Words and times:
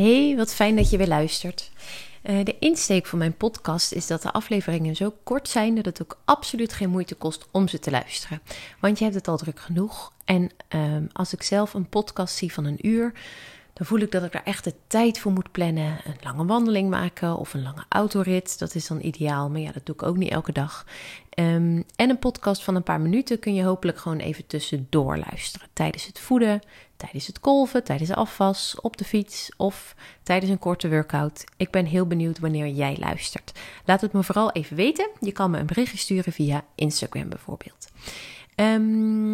Hey, 0.00 0.36
wat 0.36 0.54
fijn 0.54 0.76
dat 0.76 0.90
je 0.90 0.96
weer 0.96 1.06
luistert. 1.06 1.70
Uh, 2.22 2.44
de 2.44 2.56
insteek 2.58 3.06
van 3.06 3.18
mijn 3.18 3.36
podcast 3.36 3.92
is 3.92 4.06
dat 4.06 4.22
de 4.22 4.32
afleveringen 4.32 4.96
zo 4.96 5.14
kort 5.22 5.48
zijn 5.48 5.74
dat 5.74 5.84
het 5.84 6.02
ook 6.02 6.18
absoluut 6.24 6.72
geen 6.72 6.90
moeite 6.90 7.14
kost 7.14 7.46
om 7.50 7.68
ze 7.68 7.78
te 7.78 7.90
luisteren. 7.90 8.40
Want 8.78 8.98
je 8.98 9.04
hebt 9.04 9.16
het 9.16 9.28
al 9.28 9.36
druk 9.36 9.60
genoeg. 9.60 10.12
En 10.24 10.50
uh, 10.74 10.96
als 11.12 11.32
ik 11.32 11.42
zelf 11.42 11.74
een 11.74 11.88
podcast 11.88 12.36
zie 12.36 12.52
van 12.52 12.64
een 12.64 12.86
uur, 12.86 13.12
dan 13.72 13.86
voel 13.86 13.98
ik 13.98 14.12
dat 14.12 14.24
ik 14.24 14.34
er 14.34 14.42
echt 14.44 14.64
de 14.64 14.74
tijd 14.86 15.18
voor 15.18 15.32
moet 15.32 15.52
plannen. 15.52 16.00
Een 16.04 16.16
lange 16.22 16.44
wandeling 16.44 16.90
maken 16.90 17.36
of 17.36 17.54
een 17.54 17.62
lange 17.62 17.84
autorit, 17.88 18.58
dat 18.58 18.74
is 18.74 18.86
dan 18.86 19.00
ideaal. 19.00 19.50
Maar 19.50 19.60
ja, 19.60 19.72
dat 19.72 19.86
doe 19.86 19.94
ik 19.94 20.02
ook 20.02 20.16
niet 20.16 20.30
elke 20.30 20.52
dag. 20.52 20.86
Um, 21.38 21.84
en 21.96 22.10
een 22.10 22.18
podcast 22.18 22.62
van 22.62 22.74
een 22.74 22.82
paar 22.82 23.00
minuten 23.00 23.38
kun 23.38 23.54
je 23.54 23.62
hopelijk 23.62 23.98
gewoon 23.98 24.18
even 24.18 24.46
tussendoor 24.46 25.16
luisteren. 25.16 25.68
Tijdens 25.72 26.06
het 26.06 26.20
voeden, 26.20 26.60
tijdens 26.96 27.26
het 27.26 27.40
kolven, 27.40 27.84
tijdens 27.84 28.08
de 28.08 28.14
afwas, 28.14 28.76
op 28.80 28.96
de 28.96 29.04
fiets 29.04 29.50
of 29.56 29.94
tijdens 30.22 30.50
een 30.50 30.58
korte 30.58 30.88
workout. 30.88 31.44
Ik 31.56 31.70
ben 31.70 31.86
heel 31.86 32.06
benieuwd 32.06 32.38
wanneer 32.38 32.68
jij 32.68 32.96
luistert. 33.00 33.58
Laat 33.84 34.00
het 34.00 34.12
me 34.12 34.22
vooral 34.22 34.52
even 34.52 34.76
weten. 34.76 35.08
Je 35.20 35.32
kan 35.32 35.50
me 35.50 35.58
een 35.58 35.66
berichtje 35.66 35.98
sturen 35.98 36.32
via 36.32 36.64
Instagram 36.74 37.28
bijvoorbeeld. 37.28 37.88
Um, 38.56 39.32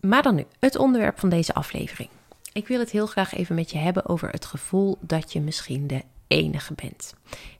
maar 0.00 0.22
dan 0.22 0.34
nu, 0.34 0.46
het 0.58 0.76
onderwerp 0.76 1.18
van 1.18 1.28
deze 1.28 1.54
aflevering. 1.54 2.08
Ik 2.56 2.68
wil 2.68 2.78
het 2.78 2.90
heel 2.90 3.06
graag 3.06 3.34
even 3.34 3.54
met 3.54 3.70
je 3.70 3.78
hebben 3.78 4.08
over 4.08 4.28
het 4.30 4.44
gevoel 4.44 4.98
dat 5.00 5.32
je 5.32 5.40
misschien 5.40 5.86
de 5.86 6.02
enige 6.26 6.74
bent. 6.74 7.14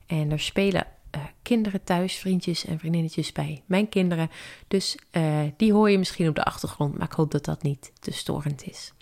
En 0.05 0.31
er 0.31 0.39
spelen 0.39 0.87
uh, 1.15 1.21
kinderen 1.41 1.83
thuis, 1.83 2.15
vriendjes 2.15 2.65
en 2.65 2.79
vriendinnetjes 2.79 3.31
bij 3.31 3.63
mijn 3.65 3.89
kinderen. 3.89 4.29
Dus 4.67 4.97
uh, 5.11 5.41
die 5.57 5.73
hoor 5.73 5.89
je 5.89 5.97
misschien 5.97 6.27
op 6.27 6.35
de 6.35 6.43
achtergrond, 6.43 6.97
maar 6.97 7.07
ik 7.07 7.13
hoop 7.13 7.31
dat 7.31 7.45
dat 7.45 7.63
niet 7.63 7.91
te 7.99 8.11
storend 8.11 8.67
is. 8.67 8.93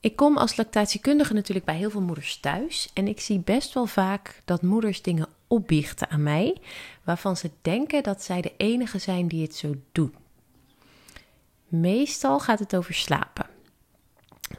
Ik 0.00 0.16
kom 0.16 0.36
als 0.36 0.56
lactatiekundige 0.56 1.34
natuurlijk 1.34 1.66
bij 1.66 1.76
heel 1.76 1.90
veel 1.90 2.00
moeders 2.00 2.36
thuis 2.36 2.90
en 2.94 3.08
ik 3.08 3.20
zie 3.20 3.38
best 3.38 3.74
wel 3.74 3.86
vaak 3.86 4.42
dat 4.44 4.62
moeders 4.62 5.02
dingen 5.02 5.28
opbiechten 5.46 6.08
aan 6.08 6.22
mij, 6.22 6.56
waarvan 7.04 7.36
ze 7.36 7.50
denken 7.62 8.02
dat 8.02 8.22
zij 8.22 8.40
de 8.40 8.52
enige 8.56 8.98
zijn 8.98 9.28
die 9.28 9.42
het 9.42 9.54
zo 9.54 9.74
doen. 9.92 10.14
Meestal 11.68 12.40
gaat 12.40 12.58
het 12.58 12.76
over 12.76 12.94
slapen. 12.94 13.43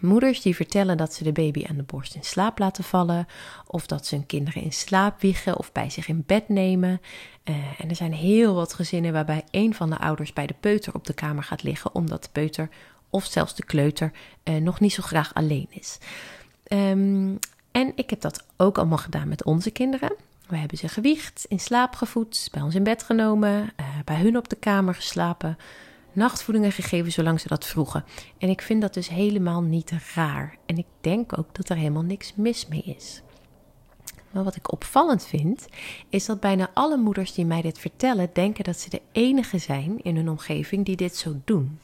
Moeders 0.06 0.42
die 0.42 0.56
vertellen 0.56 0.98
dat 0.98 1.14
ze 1.14 1.24
de 1.24 1.32
baby 1.32 1.66
aan 1.70 1.76
de 1.76 1.84
borst 1.84 2.16
in 2.16 2.24
slaap 2.24 2.60
laten 2.60 2.84
vallen, 2.84 3.28
of 3.68 3.86
dat 3.86 4.06
ze 4.06 4.16
hun 4.16 4.26
kinderen 4.26 4.62
in 4.62 4.74
slaap 4.74 5.22
wiegen 5.22 5.58
of 5.58 5.72
bij 5.72 5.90
zich 5.90 6.08
in 6.08 6.24
bed 6.26 6.50
nemen. 6.50 7.02
Uh, 7.44 7.56
en 7.78 7.90
er 7.90 7.96
zijn 7.96 8.14
heel 8.14 8.54
wat 8.54 8.74
gezinnen 8.74 9.14
waarbij 9.14 9.44
een 9.52 9.74
van 9.74 9.90
de 9.90 9.98
ouders 9.98 10.34
bij 10.34 10.48
de 10.48 10.56
peuter 10.60 10.94
op 10.94 11.06
de 11.06 11.14
kamer 11.14 11.44
gaat 11.44 11.64
liggen, 11.64 11.96
omdat 11.96 12.24
de 12.24 12.30
peuter 12.32 12.70
of 13.10 13.26
zelfs 13.26 13.56
de 13.56 13.66
kleuter 13.66 14.12
uh, 14.44 14.56
nog 14.56 14.80
niet 14.80 14.94
zo 14.94 15.04
graag 15.04 15.34
alleen 15.34 15.68
is. 15.70 15.98
Um, 16.68 17.40
en 17.72 17.92
ik 17.96 18.10
heb 18.10 18.22
dat 18.22 18.46
ook 18.58 18.78
allemaal 18.78 18.98
gedaan 18.98 19.28
met 19.28 19.44
onze 19.44 19.72
kinderen. 19.72 20.14
We 20.48 20.58
hebben 20.58 20.78
ze 20.78 20.88
gewiegd, 20.88 21.46
in 21.48 21.60
slaap 21.60 21.96
gevoed, 21.96 22.50
bij 22.52 22.62
ons 22.62 22.76
in 22.76 22.84
bed 22.84 23.04
genomen, 23.04 23.74
uh, 23.80 23.86
bij 24.06 24.16
hun 24.16 24.38
op 24.38 24.50
de 24.50 24.56
kamer 24.56 24.96
geslapen 24.96 25.58
nachtvoedingen 26.16 26.72
gegeven 26.72 27.12
zolang 27.12 27.40
ze 27.40 27.48
dat 27.48 27.66
vroegen. 27.66 28.06
En 28.38 28.50
ik 28.50 28.62
vind 28.62 28.82
dat 28.82 28.94
dus 28.94 29.10
helemaal 29.10 29.62
niet 29.62 29.92
raar. 30.16 30.58
En 30.66 30.78
ik 30.78 30.86
denk 31.02 31.38
ook 31.38 31.56
dat 31.56 31.70
er 31.70 31.76
helemaal 31.76 32.04
niks 32.04 32.34
mis 32.36 32.68
mee 32.68 32.82
is. 32.82 33.22
Maar 34.32 34.44
wat 34.44 34.56
ik 34.56 34.72
opvallend 34.72 35.26
vind, 35.26 35.66
is 36.10 36.26
dat 36.26 36.40
bijna 36.40 36.70
alle 36.74 36.98
moeders 36.98 37.34
die 37.34 37.46
mij 37.46 37.62
dit 37.62 37.80
vertellen, 37.80 38.30
denken 38.34 38.64
dat 38.64 38.80
ze 38.80 38.90
de 38.90 39.02
enige 39.12 39.58
zijn 39.58 40.02
in 40.02 40.16
hun 40.16 40.30
omgeving 40.30 40.86
die 40.86 40.96
dit 40.96 41.16
zo 41.16 41.42
doen. 41.46 41.80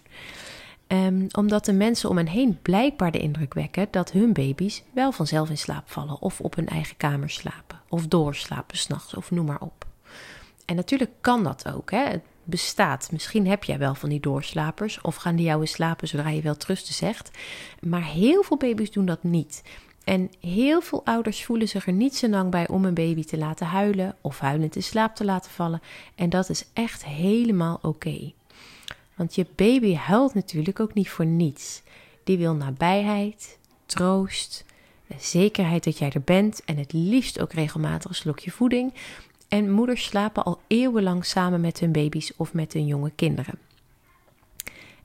Um, 0.88 1.28
omdat 1.32 1.66
de 1.66 1.74
mensen 1.74 2.10
om 2.10 2.18
hen 2.18 2.28
heen 2.28 2.60
blijkbaar 2.62 3.12
de 3.12 3.20
indruk 3.20 3.54
wekken 3.54 3.88
dat 3.92 4.12
hun 4.12 4.34
baby's 4.34 4.84
wel 4.94 5.12
vanzelf 5.12 5.50
in 5.50 5.58
slaap 5.58 5.90
vallen, 5.90 6.22
of 6.22 6.42
op 6.42 6.56
hun 6.56 6.68
eigen 6.68 6.98
kamer 6.98 7.30
slapen, 7.30 7.82
of 7.90 8.08
doorslapen 8.08 8.78
s'nachts, 8.78 9.14
of 9.14 9.32
noem 9.32 9.46
maar 9.46 9.62
op. 9.62 9.86
En 10.66 10.76
natuurlijk 10.76 11.12
kan 11.22 11.44
dat 11.44 11.74
ook. 11.74 11.92
Hè? 11.92 12.16
Bestaat. 12.44 13.12
Misschien 13.12 13.48
heb 13.48 13.64
jij 13.64 13.78
wel 13.78 13.96
van 13.96 14.10
die 14.10 14.20
doorslapers 14.20 15.02
of 15.02 15.16
gaan 15.16 15.36
die 15.36 15.46
jou 15.46 15.62
eens 15.62 15.72
slapen 15.72 16.08
zodra 16.08 16.30
je 16.30 16.42
wel 16.42 16.58
trusten 16.58 16.94
zegt. 16.94 17.32
Maar 17.80 18.04
heel 18.04 18.44
veel 18.44 18.58
baby's 18.58 18.92
doen 18.92 19.06
dat 19.06 19.24
niet. 19.24 19.64
En 20.04 20.30
heel 20.40 20.82
veel 20.82 21.06
ouders 21.06 21.46
voelen 21.46 21.68
zich 21.68 21.88
er 21.88 21.94
niet 21.94 22.16
zo 22.16 22.28
lang 22.28 22.52
bij 22.52 22.68
om 22.68 22.86
een 22.86 22.94
baby 22.94 23.24
te 23.24 23.38
laten 23.38 23.66
huilen 23.66 24.16
of 24.22 24.40
huilend 24.40 24.76
in 24.76 24.84
slaap 24.84 25.16
te 25.16 25.26
laten 25.26 25.52
vallen. 25.52 25.82
En 26.16 26.30
dat 26.30 26.50
is 26.50 26.66
echt 26.74 27.06
helemaal 27.06 27.80
oké. 27.82 28.32
Want 29.16 29.36
je 29.36 29.46
baby 29.56 29.96
huilt 29.96 30.34
natuurlijk 30.34 30.80
ook 30.80 30.94
niet 30.94 31.10
voor 31.10 31.26
niets. 31.26 31.82
Die 32.24 32.38
wil 32.38 32.54
nabijheid, 32.54 33.58
troost, 33.86 34.66
zekerheid 35.20 35.84
dat 35.84 35.98
jij 35.98 36.12
er 36.12 36.22
bent 36.22 36.64
en 36.66 36.78
het 36.78 36.94
liefst 36.94 37.42
ook 37.42 37.54
regelmatig 37.54 38.10
een 38.10 38.16
slokje 38.16 38.52
voeding. 38.52 38.94
En 39.52 39.72
moeders 39.72 40.04
slapen 40.04 40.44
al 40.44 40.62
eeuwenlang 40.68 41.26
samen 41.26 41.62
met 41.62 41.80
hun 41.80 41.92
baby's 41.92 42.32
of 42.38 42.54
met 42.54 42.74
hun 42.74 42.86
jonge 42.86 43.12
kinderen. 43.16 43.60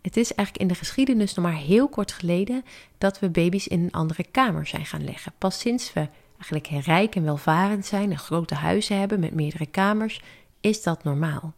Het 0.01 0.17
is 0.17 0.34
eigenlijk 0.34 0.59
in 0.59 0.69
de 0.69 0.75
geschiedenis 0.75 1.34
nog 1.34 1.45
maar 1.45 1.55
heel 1.55 1.89
kort 1.89 2.12
geleden 2.12 2.65
dat 2.99 3.19
we 3.19 3.31
baby's 3.31 3.67
in 3.67 3.81
een 3.81 3.93
andere 3.93 4.25
kamer 4.31 4.67
zijn 4.67 4.87
gaan 4.87 5.05
leggen. 5.05 5.33
Pas 5.39 5.59
sinds 5.59 5.93
we 5.93 6.09
eigenlijk 6.35 6.87
rijk 6.87 7.15
en 7.15 7.25
welvarend 7.25 7.87
zijn 7.87 8.11
en 8.11 8.19
grote 8.19 8.55
huizen 8.55 8.99
hebben 8.99 9.21
met 9.21 9.35
meerdere 9.35 9.67
kamers, 9.67 10.21
is 10.61 10.83
dat 10.83 11.05
normaal. 11.05 11.55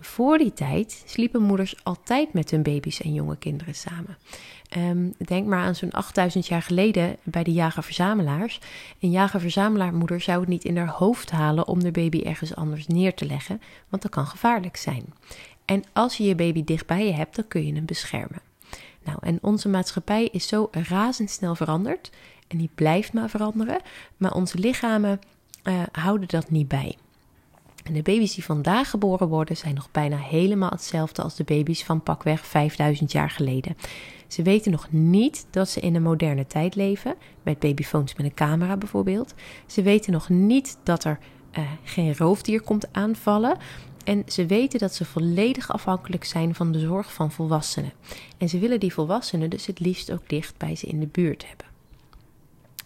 Voor 0.00 0.38
die 0.38 0.52
tijd 0.52 1.02
sliepen 1.06 1.42
moeders 1.42 1.84
altijd 1.84 2.32
met 2.32 2.50
hun 2.50 2.62
baby's 2.62 3.00
en 3.00 3.14
jonge 3.14 3.36
kinderen 3.36 3.74
samen. 3.74 4.18
Um, 4.76 5.14
denk 5.18 5.46
maar 5.46 5.64
aan 5.64 5.74
zo'n 5.74 5.90
8000 5.90 6.46
jaar 6.46 6.62
geleden 6.62 7.16
bij 7.22 7.42
de 7.42 7.52
jager-verzamelaars. 7.52 8.60
Een 9.00 9.10
jager-verzamelaarmoeder 9.10 10.20
zou 10.20 10.40
het 10.40 10.48
niet 10.48 10.64
in 10.64 10.76
haar 10.76 10.88
hoofd 10.88 11.30
halen 11.30 11.68
om 11.68 11.82
de 11.82 11.90
baby 11.90 12.22
ergens 12.22 12.54
anders 12.54 12.86
neer 12.86 13.14
te 13.14 13.26
leggen, 13.26 13.60
want 13.88 14.02
dat 14.02 14.10
kan 14.10 14.26
gevaarlijk 14.26 14.76
zijn. 14.76 15.04
En 15.64 15.84
als 15.92 16.16
je 16.16 16.24
je 16.24 16.34
baby 16.34 16.64
dicht 16.64 16.86
bij 16.86 17.06
je 17.06 17.12
hebt, 17.12 17.36
dan 17.36 17.48
kun 17.48 17.66
je 17.66 17.74
hem 17.74 17.84
beschermen. 17.84 18.42
Nou, 19.04 19.18
en 19.20 19.38
onze 19.42 19.68
maatschappij 19.68 20.28
is 20.32 20.48
zo 20.48 20.68
razendsnel 20.70 21.54
veranderd 21.54 22.10
en 22.48 22.58
die 22.58 22.70
blijft 22.74 23.12
maar 23.12 23.30
veranderen, 23.30 23.80
maar 24.16 24.34
onze 24.34 24.58
lichamen 24.58 25.20
uh, 25.64 25.82
houden 25.92 26.28
dat 26.28 26.50
niet 26.50 26.68
bij. 26.68 26.96
En 27.82 27.92
de 27.92 28.02
baby's 28.02 28.34
die 28.34 28.44
vandaag 28.44 28.90
geboren 28.90 29.28
worden 29.28 29.56
zijn 29.56 29.74
nog 29.74 29.90
bijna 29.90 30.16
helemaal 30.16 30.70
hetzelfde 30.70 31.22
als 31.22 31.36
de 31.36 31.44
baby's 31.44 31.84
van 31.84 32.02
pakweg 32.02 32.46
5000 32.46 33.12
jaar 33.12 33.30
geleden. 33.30 33.76
Ze 34.26 34.42
weten 34.42 34.70
nog 34.70 34.86
niet 34.90 35.46
dat 35.50 35.68
ze 35.68 35.80
in 35.80 35.94
een 35.94 36.02
moderne 36.02 36.46
tijd 36.46 36.74
leven, 36.74 37.14
met 37.42 37.58
babyfoons 37.58 38.14
met 38.14 38.26
een 38.26 38.34
camera 38.34 38.76
bijvoorbeeld. 38.76 39.34
Ze 39.66 39.82
weten 39.82 40.12
nog 40.12 40.28
niet 40.28 40.78
dat 40.82 41.04
er 41.04 41.18
uh, 41.58 41.64
geen 41.84 42.16
roofdier 42.16 42.60
komt 42.60 42.92
aanvallen. 42.92 43.56
En 44.04 44.22
ze 44.26 44.46
weten 44.46 44.78
dat 44.78 44.94
ze 44.94 45.04
volledig 45.04 45.72
afhankelijk 45.72 46.24
zijn 46.24 46.54
van 46.54 46.72
de 46.72 46.78
zorg 46.78 47.12
van 47.12 47.32
volwassenen. 47.32 47.92
En 48.38 48.48
ze 48.48 48.58
willen 48.58 48.80
die 48.80 48.92
volwassenen 48.92 49.50
dus 49.50 49.66
het 49.66 49.80
liefst 49.80 50.12
ook 50.12 50.28
dicht 50.28 50.56
bij 50.56 50.76
ze 50.76 50.86
in 50.86 51.00
de 51.00 51.06
buurt 51.06 51.46
hebben. 51.46 51.66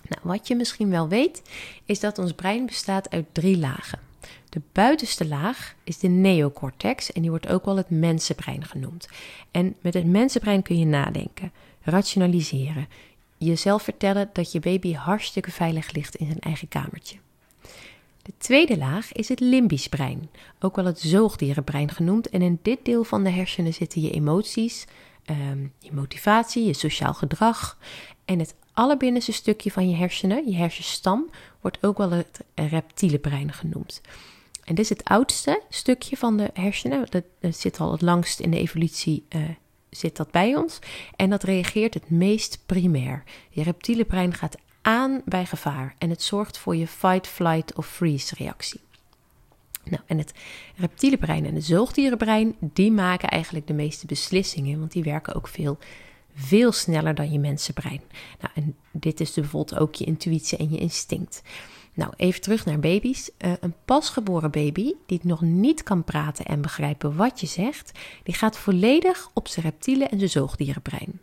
Nou, 0.09 0.21
wat 0.22 0.49
je 0.49 0.56
misschien 0.56 0.91
wel 0.91 1.09
weet, 1.09 1.43
is 1.84 2.00
dat 2.00 2.19
ons 2.19 2.33
brein 2.33 2.66
bestaat 2.66 3.10
uit 3.10 3.27
drie 3.33 3.59
lagen. 3.59 3.99
De 4.48 4.60
buitenste 4.72 5.26
laag 5.26 5.74
is 5.84 5.98
de 5.98 6.08
neocortex 6.08 7.12
en 7.12 7.20
die 7.20 7.30
wordt 7.30 7.48
ook 7.48 7.64
wel 7.64 7.76
het 7.76 7.90
mensenbrein 7.90 8.64
genoemd. 8.64 9.08
En 9.50 9.74
met 9.80 9.94
het 9.94 10.06
mensenbrein 10.06 10.62
kun 10.62 10.78
je 10.78 10.86
nadenken, 10.86 11.52
rationaliseren, 11.82 12.88
jezelf 13.38 13.82
vertellen 13.82 14.30
dat 14.32 14.52
je 14.52 14.60
baby 14.60 14.94
hartstikke 14.94 15.50
veilig 15.50 15.92
ligt 15.92 16.14
in 16.14 16.26
zijn 16.26 16.40
eigen 16.40 16.68
kamertje. 16.68 17.16
De 18.22 18.32
tweede 18.38 18.78
laag 18.78 19.12
is 19.12 19.28
het 19.28 19.40
limbisch 19.40 19.88
brein, 19.88 20.30
ook 20.60 20.76
wel 20.76 20.84
het 20.84 21.00
zoogdierenbrein 21.00 21.91
genoemd. 21.91 22.28
En 22.28 22.42
in 22.42 22.58
dit 22.62 22.78
deel 22.82 23.04
van 23.04 23.24
de 23.24 23.30
hersenen 23.30 23.74
zitten 23.74 24.00
je 24.00 24.10
emoties, 24.10 24.86
ehm, 25.24 25.66
je 25.78 25.92
motivatie, 25.92 26.64
je 26.64 26.74
sociaal 26.74 27.14
gedrag. 27.14 27.78
En 28.24 28.38
het 28.38 28.54
allerbinnenste 28.72 29.32
stukje 29.32 29.70
van 29.70 29.91
je 29.91 29.96
hersenen, 29.96 30.50
je 30.50 30.56
hersenstam, 30.56 31.30
wordt 31.65 31.84
ook 31.84 31.99
wel 31.99 32.11
het 32.11 32.41
reptiele 32.55 33.19
brein 33.19 33.53
genoemd. 33.53 34.01
En 34.65 34.75
dit 34.75 34.84
is 34.84 34.89
het 34.89 35.05
oudste 35.05 35.63
stukje 35.69 36.16
van 36.16 36.37
de 36.37 36.51
hersenen. 36.53 37.07
Dat, 37.11 37.57
zit 37.57 37.81
al 37.81 37.93
het 37.93 38.03
langst 38.03 38.41
in 38.41 38.51
de 38.51 38.59
evolutie. 38.59 39.25
Uh, 39.28 39.43
zit 39.91 40.16
dat 40.16 40.31
bij 40.31 40.57
ons. 40.57 40.78
En 41.16 41.31
dat 41.31 41.43
reageert 41.43 41.95
het 41.95 42.11
meest 42.11 42.63
primair. 42.66 43.22
Je 43.51 43.63
reptiele 43.63 44.05
brein 44.05 44.34
gaat 44.34 44.57
aan 44.83 45.22
bij 45.25 45.47
gevaar. 45.47 45.95
En 45.99 46.11
het 46.11 46.22
zorgt 46.22 46.59
voor 46.59 46.77
je 46.77 46.87
fight, 46.87 47.27
flight 47.27 47.75
of 47.75 47.87
freeze 47.87 48.34
reactie. 48.34 48.81
Nou, 49.84 50.03
en 50.07 50.19
het 50.19 50.33
reptiele 50.77 51.16
brein 51.16 51.47
en 51.47 51.55
het 51.55 51.65
zoogdierenbrein, 51.65 52.57
die 52.61 52.93
maken 52.93 53.28
eigenlijk 53.28 53.66
de 53.66 53.72
meeste 53.72 54.07
beslissingen, 54.07 54.78
want 54.78 54.93
die 54.93 55.03
werken 55.03 55.34
ook 55.34 55.49
veel, 55.49 55.78
veel 56.34 56.72
sneller 56.72 57.15
dan 57.15 57.33
je 57.33 57.39
mensenbrein. 57.39 58.01
Nou, 58.41 58.53
en 58.54 58.77
dit 58.91 59.21
is 59.21 59.33
dus 59.33 59.42
bijvoorbeeld 59.42 59.81
ook 59.81 59.95
je 59.95 60.04
intuïtie 60.04 60.59
en 60.59 60.71
je 60.71 60.78
instinct. 60.78 61.42
Nou, 61.95 62.13
even 62.16 62.41
terug 62.41 62.65
naar 62.65 62.78
baby's. 62.78 63.31
Uh, 63.39 63.53
een 63.60 63.75
pasgeboren 63.84 64.51
baby 64.51 64.92
die 65.07 65.21
nog 65.22 65.41
niet 65.41 65.83
kan 65.83 66.04
praten 66.04 66.45
en 66.45 66.60
begrijpen 66.60 67.16
wat 67.16 67.41
je 67.41 67.47
zegt, 67.47 67.98
die 68.22 68.34
gaat 68.34 68.59
volledig 68.59 69.31
op 69.33 69.48
zijn 69.48 69.65
reptiele 69.65 70.04
en 70.04 70.19
zijn 70.19 70.31
zoogdierenbrein. 70.31 71.21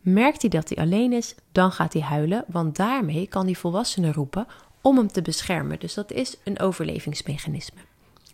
Merkt 0.00 0.40
hij 0.40 0.50
dat 0.50 0.68
hij 0.68 0.84
alleen 0.84 1.12
is, 1.12 1.34
dan 1.52 1.72
gaat 1.72 1.92
hij 1.92 2.02
huilen, 2.02 2.44
want 2.46 2.76
daarmee 2.76 3.26
kan 3.26 3.46
die 3.46 3.58
volwassene 3.58 4.12
roepen 4.12 4.46
om 4.80 4.96
hem 4.96 5.08
te 5.08 5.22
beschermen. 5.22 5.78
Dus 5.78 5.94
dat 5.94 6.12
is 6.12 6.36
een 6.44 6.60
overlevingsmechanisme. 6.60 7.78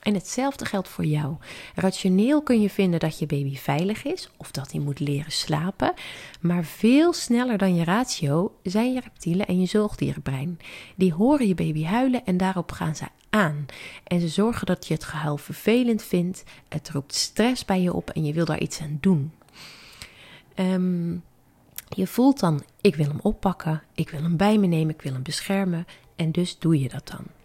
En 0.01 0.15
hetzelfde 0.15 0.65
geldt 0.65 0.89
voor 0.89 1.05
jou. 1.05 1.37
Rationeel 1.75 2.43
kun 2.43 2.61
je 2.61 2.71
vinden 2.71 3.01
dat 3.01 3.19
je 3.19 3.27
baby 3.27 3.57
veilig 3.57 4.05
is 4.05 4.31
of 4.37 4.51
dat 4.51 4.73
hij 4.73 4.81
moet 4.81 5.01
leren 5.01 5.33
slapen, 5.33 5.95
maar 6.41 6.65
veel 6.65 7.13
sneller 7.13 7.59
dan 7.59 7.75
je 7.75 7.85
ratio 7.85 8.55
zijn 8.63 8.93
je 8.93 9.01
reptielen 9.01 9.47
en 9.47 9.61
je 9.61 9.67
zoogdierenbrein. 9.67 10.59
Die 10.97 11.13
horen 11.13 11.47
je 11.47 11.55
baby 11.55 11.85
huilen 11.85 12.25
en 12.25 12.37
daarop 12.37 12.73
gaan 12.73 12.97
ze 12.97 13.05
aan. 13.31 13.67
En 14.05 14.21
ze 14.21 14.29
zorgen 14.29 14.67
dat 14.67 14.87
je 14.87 14.95
het 14.95 15.05
gehuil 15.05 15.37
vervelend 15.37 16.03
vindt, 16.03 16.45
het 16.69 16.91
roept 16.91 17.15
stress 17.15 17.65
bij 17.65 17.81
je 17.81 17.93
op 17.93 18.11
en 18.11 18.25
je 18.25 18.33
wil 18.33 18.45
daar 18.45 18.61
iets 18.61 18.81
aan 18.81 18.99
doen. 19.01 19.33
Ehm, 20.55 21.13
je 21.89 22.07
voelt 22.07 22.41
dan, 22.41 22.63
ik 22.81 22.95
wil 22.95 23.07
hem 23.07 23.21
oppakken, 23.23 23.83
ik 23.95 24.11
wil 24.11 24.23
hem 24.23 24.37
bij 24.37 24.59
me 24.59 24.67
nemen, 24.67 24.95
ik 24.95 25.03
wil 25.03 25.13
hem 25.13 25.23
beschermen 25.23 25.87
en 26.17 26.33
dus 26.33 26.59
doe 26.59 26.81
je 26.81 26.89
dat 26.89 27.09
dan. 27.09 27.40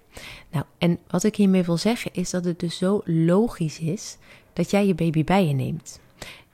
Nou, 0.51 0.65
en 0.77 0.99
wat 1.07 1.23
ik 1.23 1.35
hiermee 1.35 1.63
wil 1.63 1.77
zeggen 1.77 2.13
is 2.13 2.29
dat 2.29 2.45
het 2.45 2.59
dus 2.59 2.77
zo 2.77 3.01
logisch 3.05 3.79
is 3.79 4.17
dat 4.53 4.71
jij 4.71 4.87
je 4.87 4.95
baby 4.95 5.23
bij 5.23 5.47
je 5.47 5.53
neemt. 5.53 5.99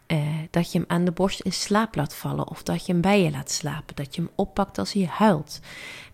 Uh, 0.07 0.17
dat 0.49 0.71
je 0.71 0.77
hem 0.77 0.87
aan 0.89 1.05
de 1.05 1.11
borst 1.11 1.39
in 1.39 1.53
slaap 1.53 1.95
laat 1.95 2.15
vallen 2.15 2.47
of 2.47 2.63
dat 2.63 2.85
je 2.85 2.91
hem 2.91 3.01
bij 3.01 3.23
je 3.23 3.31
laat 3.31 3.51
slapen, 3.51 3.95
dat 3.95 4.15
je 4.15 4.21
hem 4.21 4.31
oppakt 4.35 4.77
als 4.77 4.93
hij 4.93 5.05
huilt. 5.05 5.59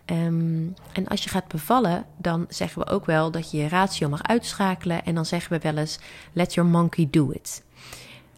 Um, 0.06 0.74
en 0.92 1.08
als 1.08 1.24
je 1.24 1.28
gaat 1.30 1.48
bevallen, 1.48 2.06
dan 2.16 2.46
zeggen 2.48 2.82
we 2.82 2.90
ook 2.90 3.06
wel 3.06 3.30
dat 3.30 3.50
je 3.50 3.56
je 3.56 3.68
ratio 3.68 4.08
mag 4.08 4.22
uitschakelen 4.22 5.04
en 5.04 5.14
dan 5.14 5.26
zeggen 5.26 5.52
we 5.52 5.58
wel 5.58 5.76
eens: 5.76 5.98
let 6.32 6.54
your 6.54 6.70
monkey 6.70 7.08
do 7.10 7.30
it. 7.30 7.62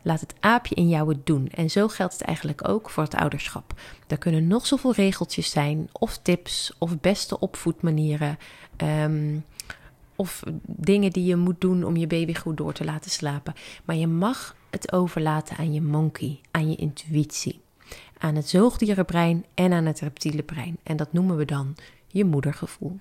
Laat 0.03 0.21
het 0.21 0.35
aapje 0.41 0.75
in 0.75 0.89
jou 0.89 1.09
het 1.09 1.27
doen. 1.27 1.49
En 1.49 1.71
zo 1.71 1.89
geldt 1.89 2.13
het 2.13 2.23
eigenlijk 2.23 2.69
ook 2.69 2.91
voor 2.91 3.03
het 3.03 3.15
ouderschap. 3.15 3.75
Er 4.07 4.19
kunnen 4.19 4.47
nog 4.47 4.67
zoveel 4.67 4.93
regeltjes 4.93 5.51
zijn, 5.51 5.89
of 5.93 6.19
tips, 6.19 6.73
of 6.79 7.01
beste 7.01 7.41
opvoedmanieren. 7.41 8.39
Um, 8.77 9.45
of 10.17 10.43
dingen 10.65 11.11
die 11.11 11.25
je 11.25 11.37
moet 11.37 11.61
doen 11.61 11.85
om 11.85 11.97
je 11.97 12.07
baby 12.07 12.35
goed 12.35 12.57
door 12.57 12.73
te 12.73 12.85
laten 12.85 13.11
slapen. 13.11 13.55
Maar 13.85 13.97
je 13.97 14.07
mag 14.07 14.57
het 14.71 14.93
overlaten 14.93 15.57
aan 15.57 15.73
je 15.73 15.83
monkey, 15.83 16.41
aan 16.51 16.71
je 16.71 16.77
intuïtie. 16.77 17.61
Aan 18.19 18.35
het 18.35 18.49
zoogdierenbrein 18.49 19.45
en 19.55 19.73
aan 19.73 19.85
het 19.85 20.01
reptiele 20.01 20.43
brein. 20.43 20.79
En 20.83 20.97
dat 20.97 21.13
noemen 21.13 21.37
we 21.37 21.45
dan 21.45 21.77
je 22.07 22.25
moedergevoel. 22.25 22.99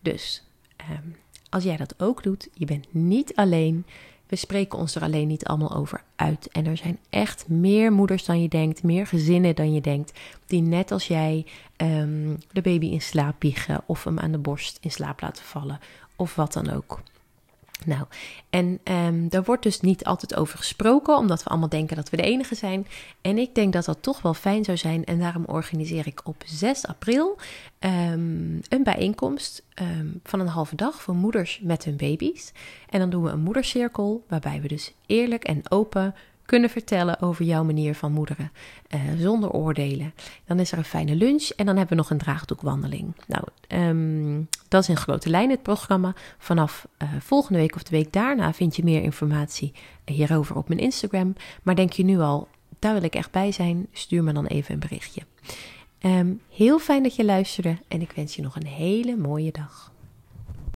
Dus 0.00 0.44
um, 0.90 1.16
als 1.50 1.64
jij 1.64 1.76
dat 1.76 1.94
ook 1.98 2.22
doet, 2.22 2.48
je 2.52 2.64
bent 2.64 2.86
niet 2.90 3.34
alleen. 3.34 3.86
We 4.28 4.36
spreken 4.36 4.78
ons 4.78 4.94
er 4.94 5.02
alleen 5.02 5.28
niet 5.28 5.44
allemaal 5.44 5.74
over 5.74 6.02
uit. 6.16 6.48
En 6.52 6.66
er 6.66 6.76
zijn 6.76 6.98
echt 7.10 7.48
meer 7.48 7.92
moeders 7.92 8.24
dan 8.24 8.42
je 8.42 8.48
denkt, 8.48 8.82
meer 8.82 9.06
gezinnen 9.06 9.54
dan 9.54 9.72
je 9.72 9.80
denkt, 9.80 10.18
die 10.46 10.62
net 10.62 10.90
als 10.90 11.06
jij 11.06 11.46
um, 11.76 12.38
de 12.52 12.60
baby 12.60 12.86
in 12.86 13.00
slaap 13.00 13.42
wiegen 13.42 13.82
of 13.86 14.04
hem 14.04 14.18
aan 14.18 14.32
de 14.32 14.38
borst 14.38 14.78
in 14.80 14.90
slaap 14.90 15.20
laten 15.20 15.44
vallen 15.44 15.80
of 16.16 16.34
wat 16.34 16.52
dan 16.52 16.70
ook. 16.70 17.00
Nou, 17.86 18.04
en 18.50 18.80
um, 18.84 19.28
daar 19.28 19.42
wordt 19.42 19.62
dus 19.62 19.80
niet 19.80 20.04
altijd 20.04 20.36
over 20.36 20.58
gesproken, 20.58 21.16
omdat 21.16 21.42
we 21.42 21.50
allemaal 21.50 21.68
denken 21.68 21.96
dat 21.96 22.10
we 22.10 22.16
de 22.16 22.22
enige 22.22 22.54
zijn. 22.54 22.86
En 23.20 23.38
ik 23.38 23.54
denk 23.54 23.72
dat 23.72 23.84
dat 23.84 24.02
toch 24.02 24.22
wel 24.22 24.34
fijn 24.34 24.64
zou 24.64 24.76
zijn. 24.76 25.04
En 25.04 25.18
daarom 25.18 25.44
organiseer 25.44 26.06
ik 26.06 26.20
op 26.24 26.42
6 26.46 26.86
april 26.86 27.38
um, 27.80 28.60
een 28.68 28.82
bijeenkomst 28.82 29.62
um, 29.82 30.20
van 30.24 30.40
een 30.40 30.46
halve 30.46 30.76
dag 30.76 31.02
voor 31.02 31.14
moeders 31.14 31.60
met 31.62 31.84
hun 31.84 31.96
baby's. 31.96 32.52
En 32.90 32.98
dan 32.98 33.10
doen 33.10 33.22
we 33.22 33.30
een 33.30 33.40
moedercirkel, 33.40 34.24
waarbij 34.28 34.60
we 34.60 34.68
dus 34.68 34.92
eerlijk 35.06 35.44
en 35.44 35.70
open 35.70 36.14
kunnen 36.48 36.70
vertellen 36.70 37.20
over 37.20 37.44
jouw 37.44 37.64
manier 37.64 37.94
van 37.94 38.12
moederen, 38.12 38.52
uh, 38.94 39.00
zonder 39.18 39.50
oordelen. 39.50 40.14
Dan 40.44 40.60
is 40.60 40.72
er 40.72 40.78
een 40.78 40.84
fijne 40.84 41.14
lunch 41.14 41.48
en 41.48 41.66
dan 41.66 41.76
hebben 41.76 41.96
we 41.96 42.02
nog 42.02 42.10
een 42.10 42.18
draagdoekwandeling. 42.18 43.14
Nou, 43.26 43.44
um, 43.88 44.48
dat 44.68 44.82
is 44.82 44.88
in 44.88 44.96
grote 44.96 45.30
lijnen 45.30 45.50
het 45.50 45.62
programma. 45.62 46.14
Vanaf 46.38 46.88
uh, 47.02 47.08
volgende 47.20 47.58
week 47.58 47.74
of 47.74 47.82
de 47.82 47.96
week 47.96 48.12
daarna 48.12 48.52
vind 48.52 48.76
je 48.76 48.84
meer 48.84 49.02
informatie 49.02 49.72
hierover 50.04 50.56
op 50.56 50.68
mijn 50.68 50.80
Instagram. 50.80 51.34
Maar 51.62 51.74
denk 51.74 51.92
je 51.92 52.04
nu 52.04 52.18
al, 52.18 52.48
daar 52.78 52.92
wil 52.92 53.02
ik 53.02 53.14
echt 53.14 53.30
bij 53.30 53.52
zijn, 53.52 53.86
stuur 53.92 54.24
me 54.24 54.32
dan 54.32 54.46
even 54.46 54.74
een 54.74 54.80
berichtje. 54.80 55.22
Um, 56.00 56.40
heel 56.50 56.78
fijn 56.78 57.02
dat 57.02 57.16
je 57.16 57.24
luisterde 57.24 57.78
en 57.88 58.00
ik 58.00 58.12
wens 58.12 58.36
je 58.36 58.42
nog 58.42 58.56
een 58.56 58.66
hele 58.66 59.16
mooie 59.16 59.52
dag. 59.52 59.92